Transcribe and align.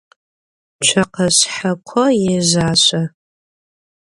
Tsokhe 0.83 1.27
şsheko 1.35 2.03
yêjaşsu. 2.21 3.01